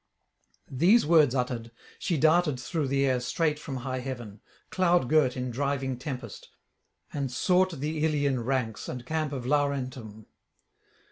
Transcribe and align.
These 0.71 1.05
words 1.05 1.35
uttered, 1.35 1.69
she 1.99 2.17
darted 2.17 2.59
through 2.59 2.87
the 2.87 3.05
air 3.05 3.19
straight 3.19 3.59
from 3.59 3.75
high 3.85 3.99
heaven, 3.99 4.41
cloud 4.71 5.07
girt 5.07 5.37
in 5.37 5.51
driving 5.51 5.95
tempest, 5.99 6.49
and 7.13 7.31
sought 7.31 7.79
the 7.79 8.03
Ilian 8.03 8.43
ranks 8.43 8.89
and 8.89 9.05
camp 9.05 9.31
of 9.31 9.45
Laurentum. 9.45 10.25